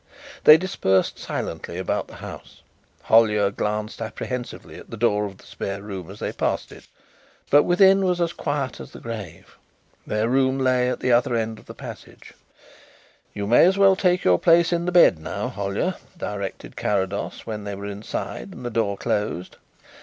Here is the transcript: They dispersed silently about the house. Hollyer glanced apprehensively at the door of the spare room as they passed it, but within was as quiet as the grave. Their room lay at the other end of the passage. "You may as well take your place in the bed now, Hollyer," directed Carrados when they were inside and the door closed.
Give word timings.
They 0.45 0.57
dispersed 0.57 1.19
silently 1.19 1.77
about 1.77 2.07
the 2.07 2.15
house. 2.15 2.63
Hollyer 3.03 3.51
glanced 3.51 4.01
apprehensively 4.01 4.77
at 4.77 4.89
the 4.89 4.97
door 4.97 5.25
of 5.25 5.37
the 5.37 5.45
spare 5.45 5.79
room 5.83 6.09
as 6.09 6.17
they 6.17 6.31
passed 6.31 6.71
it, 6.71 6.87
but 7.51 7.61
within 7.65 8.03
was 8.03 8.19
as 8.19 8.33
quiet 8.33 8.79
as 8.79 8.93
the 8.93 8.99
grave. 8.99 9.57
Their 10.07 10.27
room 10.27 10.57
lay 10.57 10.89
at 10.89 11.01
the 11.01 11.11
other 11.11 11.35
end 11.35 11.59
of 11.59 11.67
the 11.67 11.75
passage. 11.75 12.33
"You 13.35 13.45
may 13.45 13.63
as 13.63 13.77
well 13.77 13.95
take 13.95 14.23
your 14.23 14.39
place 14.39 14.73
in 14.73 14.85
the 14.85 14.91
bed 14.91 15.19
now, 15.19 15.49
Hollyer," 15.49 15.93
directed 16.17 16.75
Carrados 16.75 17.45
when 17.45 17.63
they 17.63 17.75
were 17.75 17.85
inside 17.85 18.53
and 18.53 18.65
the 18.65 18.71
door 18.71 18.97
closed. 18.97 19.57